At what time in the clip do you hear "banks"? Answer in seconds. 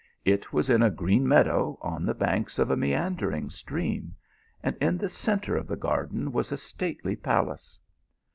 2.15-2.57